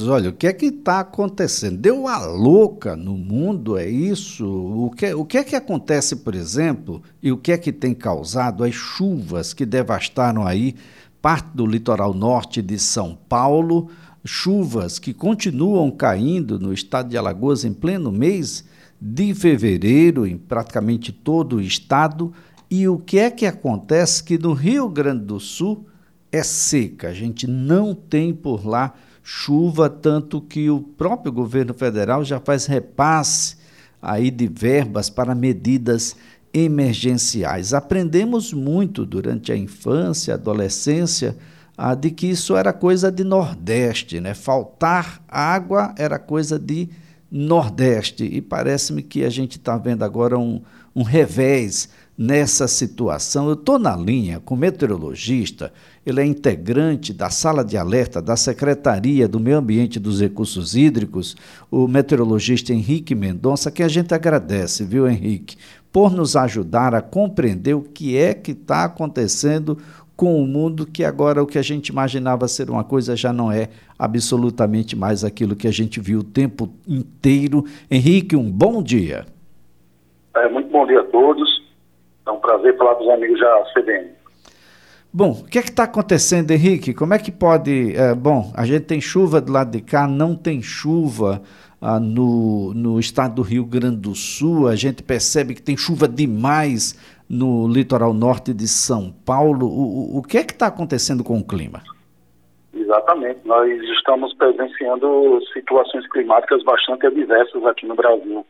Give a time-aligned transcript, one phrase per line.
[0.00, 1.76] Olha, o que é que está acontecendo?
[1.76, 4.46] Deu a louca no mundo, é isso?
[4.46, 7.92] O que, o que é que acontece, por exemplo, e o que é que tem
[7.92, 10.76] causado as chuvas que devastaram aí
[11.20, 13.90] parte do litoral norte de São Paulo,
[14.24, 18.64] chuvas que continuam caindo no estado de Alagoas em pleno mês
[18.98, 22.32] de fevereiro, em praticamente todo o estado,
[22.70, 25.86] e o que é que acontece que no Rio Grande do Sul
[26.32, 32.24] é seca, a gente não tem por lá chuva, tanto que o próprio governo federal
[32.24, 33.56] já faz repasse
[34.00, 36.16] aí de verbas para medidas
[36.52, 37.72] emergenciais.
[37.72, 41.36] Aprendemos muito durante a infância, adolescência,
[41.76, 44.34] ah, de que isso era coisa de Nordeste, né?
[44.34, 46.88] Faltar água era coisa de
[47.30, 48.24] Nordeste.
[48.24, 50.60] E parece-me que a gente está vendo agora um,
[50.94, 53.48] um revés nessa situação.
[53.48, 55.72] Eu estou na linha com o meteorologista,
[56.04, 60.74] ele é integrante da sala de alerta da Secretaria do Meio Ambiente e dos Recursos
[60.74, 61.36] Hídricos,
[61.70, 65.56] o meteorologista Henrique Mendonça, que a gente agradece, viu, Henrique,
[65.92, 69.78] por nos ajudar a compreender o que é que está acontecendo
[70.16, 73.50] com o mundo que agora o que a gente imaginava ser uma coisa já não
[73.50, 77.64] é absolutamente mais aquilo que a gente viu o tempo inteiro.
[77.90, 79.26] Henrique, um bom dia.
[80.36, 81.62] É, muito bom dia a todos.
[82.26, 84.21] É um prazer falar com os amigos da CBN.
[85.14, 86.94] Bom, o que é está acontecendo, Henrique?
[86.94, 87.94] Como é que pode.
[87.94, 91.42] É, bom, a gente tem chuva do lado de cá, não tem chuva
[91.82, 96.08] ah, no, no estado do Rio Grande do Sul, a gente percebe que tem chuva
[96.08, 96.96] demais
[97.28, 99.66] no litoral norte de São Paulo.
[99.66, 101.82] O, o, o que é que está acontecendo com o clima?
[102.72, 103.40] Exatamente.
[103.44, 108.46] Nós estamos presenciando situações climáticas bastante adversas aqui no Brasil.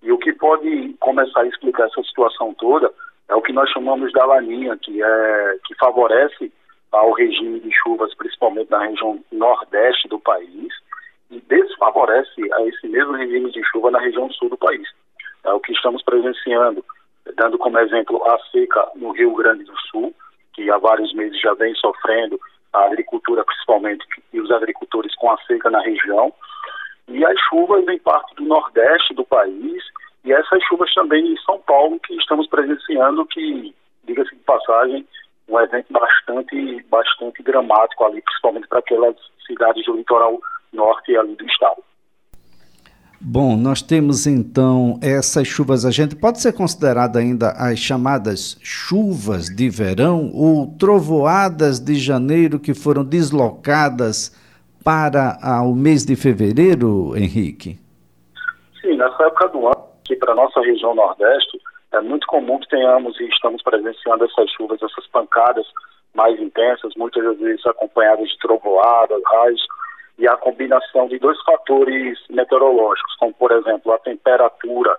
[0.00, 2.92] E o que pode começar a explicar essa situação toda
[3.28, 6.52] é o que nós chamamos da laninha, que, é, que favorece
[6.92, 10.72] ao regime de chuvas, principalmente na região nordeste do país,
[11.30, 14.86] e desfavorece a esse mesmo regime de chuva na região sul do país.
[15.44, 16.84] É o que estamos presenciando,
[17.36, 20.14] dando como exemplo a seca no Rio Grande do Sul,
[20.52, 22.38] que há vários meses já vem sofrendo
[22.72, 26.32] a agricultura, principalmente, e os agricultores com a seca na região,
[27.08, 29.82] e as chuvas em parte do nordeste do país,
[30.24, 33.74] e essas chuvas também em São Paulo que estamos presenciando, que,
[34.04, 35.06] diga-se de passagem,
[35.48, 40.40] um evento bastante, bastante dramático ali, principalmente para aquelas cidades do litoral
[40.72, 41.82] norte ali do estado.
[43.26, 45.86] Bom, nós temos então essas chuvas.
[45.86, 52.58] A gente pode ser considerada ainda as chamadas chuvas de verão ou trovoadas de janeiro
[52.58, 54.30] que foram deslocadas
[54.84, 57.78] para o mês de fevereiro, Henrique?
[58.82, 59.60] Sim, nessa época do
[60.14, 61.60] ano que para a nossa região Nordeste
[61.92, 65.66] é muito comum que tenhamos e estamos presenciando essas chuvas, essas pancadas
[66.14, 69.66] mais intensas, muitas vezes acompanhadas de trovoadas, raios,
[70.16, 74.96] e a combinação de dois fatores meteorológicos, como por exemplo a temperatura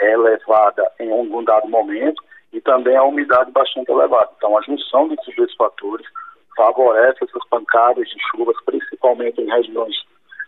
[0.00, 4.30] elevada em um dado momento e também a umidade bastante elevada.
[4.36, 6.06] Então a junção desses dois fatores
[6.56, 9.96] favorece essas pancadas de chuvas, principalmente em regiões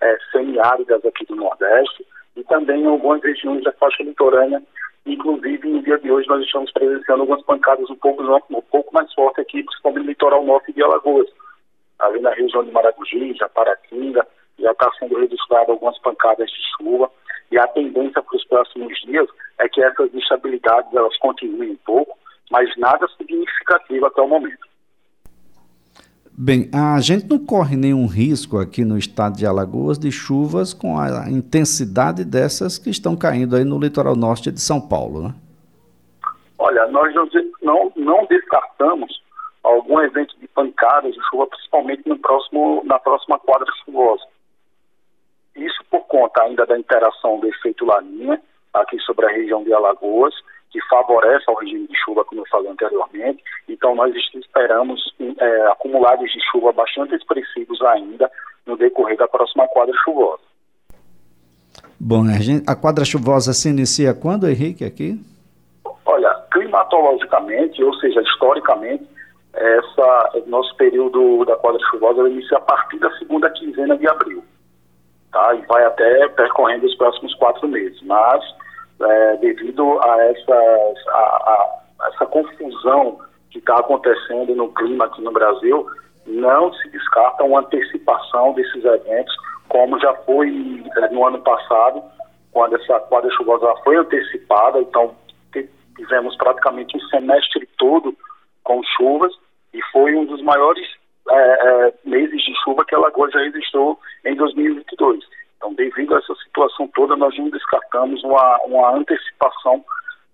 [0.00, 2.06] é, semiáridas aqui do Nordeste,
[2.38, 4.62] e também em algumas regiões da faixa litorânea.
[5.04, 9.12] Inclusive, no dia de hoje, nós estamos presenciando algumas pancadas um pouco, um pouco mais
[9.12, 11.28] fortes aqui, principalmente no litoral norte de Alagoas.
[11.98, 14.24] Ali na região de Maragogi, Japaratinga,
[14.58, 17.10] já está sendo registrado algumas pancadas de chuva.
[17.50, 19.26] E a tendência para os próximos dias
[19.58, 22.16] é que essas instabilidades elas continuem um pouco,
[22.50, 24.57] mas nada significativo até o momento.
[26.40, 30.96] Bem, a gente não corre nenhum risco aqui no estado de Alagoas de chuvas com
[30.96, 35.34] a intensidade dessas que estão caindo aí no litoral norte de São Paulo, né?
[36.56, 37.12] Olha, nós
[37.60, 39.20] não, não descartamos
[39.64, 44.22] algum evento de pancadas de chuva, principalmente no próximo, na próxima quadra chuvosa.
[45.56, 48.40] Isso por conta ainda da interação do efeito Laninha
[48.74, 50.34] aqui sobre a região de Alagoas,
[50.70, 53.42] que favorece ao regime de chuva, como eu falei anteriormente.
[53.68, 55.00] Então, nós esperamos
[55.38, 58.30] é, acumulados de chuva bastante expressivos ainda
[58.66, 60.42] no decorrer da próxima quadra chuvosa.
[61.98, 65.18] Bom, a, gente, a quadra chuvosa se inicia quando, Henrique, aqui?
[66.04, 69.04] Olha, climatologicamente, ou seja, historicamente,
[69.52, 74.44] essa, nosso período da quadra chuvosa inicia a partir da segunda quinzena de abril.
[75.32, 75.54] Tá?
[75.54, 78.00] E vai até percorrendo os próximos quatro meses.
[78.02, 78.44] Mas
[79.00, 80.54] é, devido a essa,
[81.08, 85.86] a, a, essa confusão que está acontecendo no clima aqui no Brasil,
[86.26, 89.34] não se descarta uma antecipação desses eventos,
[89.68, 92.02] como já foi é, no ano passado,
[92.52, 95.14] quando essa quadra chuvosa foi antecipada, então
[95.96, 98.16] tivemos praticamente um semestre todo
[98.62, 99.32] com chuvas
[99.74, 100.86] e foi um dos maiores
[101.30, 105.24] é, é, meses de chuva que a lagoa já registrou em 2022.
[105.58, 109.84] Então, devido a essa situação toda, nós não descartamos uma, uma antecipação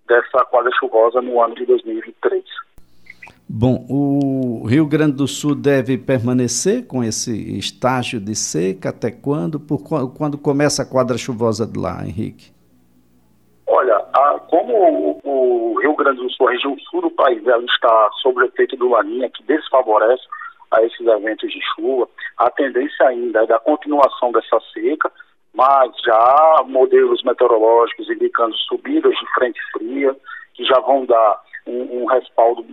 [0.06, 2.44] dessa quadra chuvosa no ano de 2023.
[3.49, 9.59] Bom, o Rio Grande do Sul deve permanecer com esse estágio de seca até quando?
[9.59, 12.53] Por quando começa a quadra chuvosa de lá, Henrique?
[13.67, 17.65] Olha, a, como o, o, Rio Grande do Sul, a região sul do país, ela
[17.65, 20.23] está sob o efeito do Laninha, que desfavorece
[20.75, 25.11] a esses eventos de chuva, a tendência ainda é da continuação dessa seca,
[25.55, 30.17] mas já há modelos meteorológicos indicando subidas de frente fria,
[30.55, 32.67] que já vão dar um, um respaldo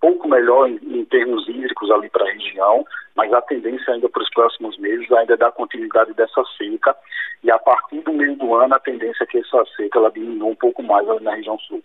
[0.00, 4.22] pouco melhor em, em termos hídricos ali para a região, mas a tendência ainda para
[4.22, 6.94] os próximos meses ainda é dar continuidade dessa seca
[7.42, 10.48] e a partir do meio do ano a tendência é que essa seca ela diminua
[10.48, 11.82] um pouco mais ali na região sul.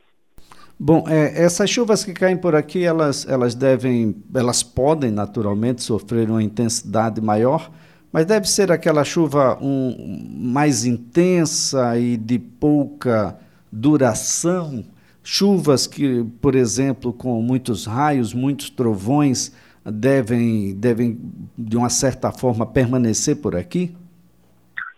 [0.79, 6.29] Bom, é, essas chuvas que caem por aqui, elas, elas devem, elas podem naturalmente sofrer
[6.29, 7.69] uma intensidade maior,
[8.13, 13.37] mas deve ser aquela chuva um, mais intensa e de pouca
[13.71, 14.85] duração,
[15.31, 19.55] Chuvas que, por exemplo, com muitos raios, muitos trovões,
[19.85, 21.19] devem, devem
[21.55, 23.95] de uma certa forma, permanecer por aqui?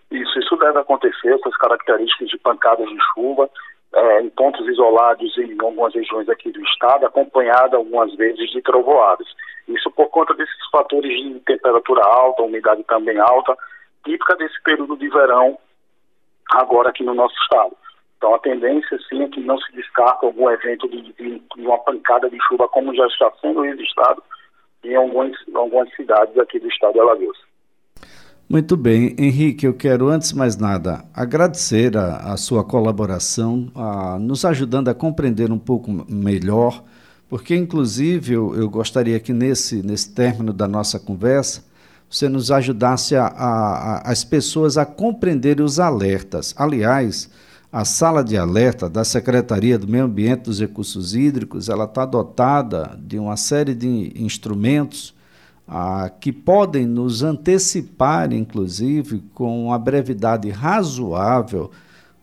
[0.09, 3.49] Isso, isso deve acontecer, essas características de pancadas de chuva,
[3.93, 9.27] é, em pontos isolados em algumas regiões aqui do estado, acompanhada algumas vezes de trovoadas.
[9.67, 13.55] Isso por conta desses fatores de temperatura alta, umidade também alta,
[14.03, 15.57] típica desse período de verão
[16.51, 17.75] agora aqui no nosso estado.
[18.17, 21.79] Então a tendência sim é que não se descarta algum evento de, de, de uma
[21.79, 24.23] pancada de chuva como já está sendo registrado
[24.83, 27.37] em algumas, algumas cidades aqui do estado de Alagoas.
[28.51, 34.19] Muito bem, Henrique, eu quero antes de mais nada agradecer a, a sua colaboração, a,
[34.19, 36.83] nos ajudando a compreender um pouco melhor,
[37.29, 41.63] porque inclusive eu, eu gostaria que nesse, nesse término da nossa conversa
[42.09, 46.53] você nos ajudasse a, a, as pessoas a compreenderem os alertas.
[46.57, 47.29] Aliás,
[47.71, 52.05] a sala de alerta da Secretaria do Meio Ambiente e dos Recursos Hídricos, ela está
[52.05, 55.15] dotada de uma série de instrumentos
[55.73, 61.71] ah, que podem nos antecipar, inclusive, com uma brevidade razoável,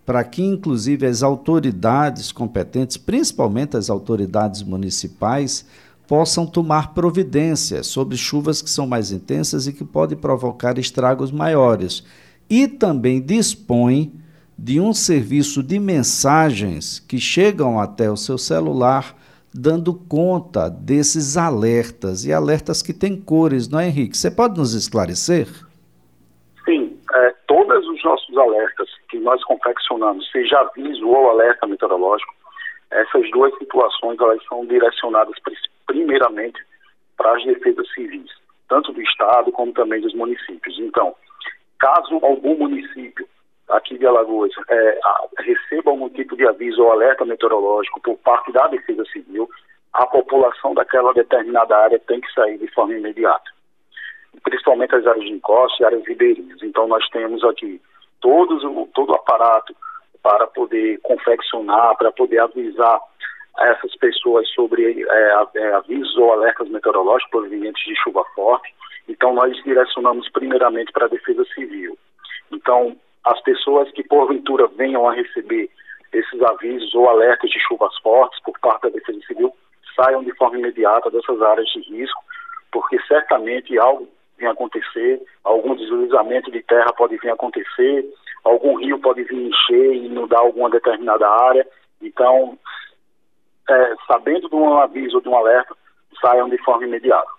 [0.04, 5.64] para que, inclusive, as autoridades competentes, principalmente as autoridades municipais,
[6.06, 12.04] possam tomar providências sobre chuvas que são mais intensas e que podem provocar estragos maiores.
[12.50, 14.12] E também dispõe
[14.58, 19.16] de um serviço de mensagens que chegam até o seu celular
[19.54, 24.16] dando conta desses alertas e alertas que têm cores, não é, Henrique?
[24.16, 25.46] Você pode nos esclarecer?
[26.64, 32.34] Sim, é, todos os nossos alertas que nós confeccionamos, seja aviso ou alerta meteorológico,
[32.90, 35.34] essas duas situações elas são direcionadas
[35.86, 36.62] primeiramente
[37.16, 38.30] para as defesas civis,
[38.68, 40.78] tanto do Estado como também dos municípios.
[40.78, 41.14] Então,
[41.78, 43.26] caso algum município
[43.70, 44.99] aqui de Alagoas é,
[45.38, 49.49] receba algum tipo de aviso ou alerta meteorológico por parte da Defesa Civil,
[49.93, 53.50] a população daquela determinada área tem que sair de forma imediata.
[54.43, 56.62] Principalmente as áreas de encosta e áreas ribeirinhas.
[56.62, 57.81] Então nós temos aqui
[58.20, 58.62] todos,
[58.94, 59.75] todo o aparato
[60.23, 63.00] para poder confeccionar, para poder avisar
[63.61, 68.73] essas pessoas sobre é, é, avisos ou alertas meteorológicos provenientes de chuva forte.
[69.09, 71.99] Então nós direcionamos primeiramente para a Defesa Civil.
[72.53, 72.97] Então,
[73.28, 75.70] as pessoas que porventura venham a receber
[76.12, 79.53] esses avisos ou alertas de chuvas fortes por parte da Defesa Civil
[79.94, 82.22] saiam de forma imediata dessas áreas de risco,
[82.72, 88.06] porque certamente algo vem acontecer, algum deslizamento de terra pode vir acontecer,
[88.44, 91.67] algum rio pode vir encher e inundar alguma determinada área.
[92.00, 92.56] Então,
[93.69, 95.74] é, sabendo de um aviso ou de um alerta,
[96.20, 97.37] saiam de forma imediata.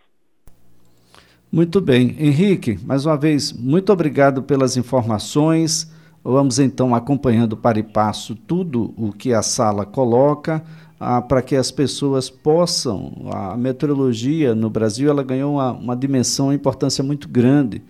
[1.52, 2.16] Muito bem.
[2.20, 5.92] Henrique, mais uma vez, muito obrigado pelas informações.
[6.24, 10.64] Vamos então acompanhando para e passo tudo o que a sala coloca
[11.00, 13.14] ah, para que as pessoas possam.
[13.34, 17.82] A meteorologia no Brasil ela ganhou uma, uma dimensão, uma importância muito grande,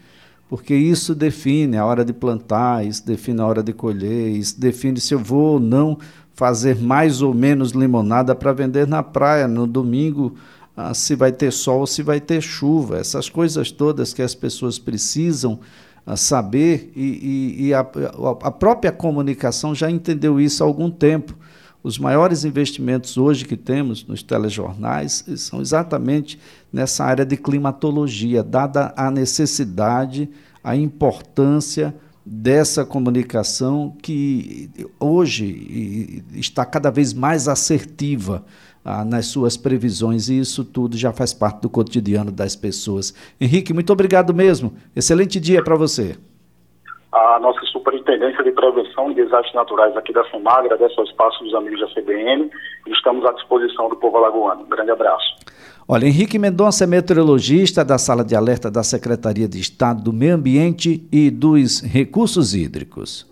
[0.48, 5.02] porque isso define a hora de plantar, isso define a hora de colher, isso define
[5.02, 5.98] se eu vou ou não
[6.34, 10.34] fazer mais ou menos limonada para vender na praia no domingo
[10.82, 14.80] ah, se vai ter sol, se vai ter chuva, essas coisas todas que as pessoas
[14.80, 15.60] precisam
[16.06, 21.38] ah, saber e, e, e a, a, própria comunicação já entendeu isso há algum tempo.
[21.84, 26.40] Os maiores investimentos hoje que temos nos telejornais são exatamente
[26.72, 30.30] nessa área de climatologia, dada a necessidade,
[30.64, 31.94] a importância
[32.26, 38.46] dessa comunicação que hoje está cada vez mais assertiva
[38.84, 43.14] ah, nas suas previsões, e isso tudo já faz parte do cotidiano das pessoas.
[43.40, 44.74] Henrique, muito obrigado mesmo.
[44.96, 46.16] Excelente dia para você.
[47.12, 51.56] A nossa Superintendência de Prevenção de Desastres Naturais aqui da FUMAR agradece ao espaço dos
[51.56, 52.52] amigos da CBN
[52.88, 54.64] e estamos à disposição do povo alagoano.
[54.64, 55.36] Um grande abraço.
[55.88, 60.36] Olha, Henrique Mendonça é meteorologista da Sala de Alerta da Secretaria de Estado do Meio
[60.36, 63.29] Ambiente e dos Recursos Hídricos.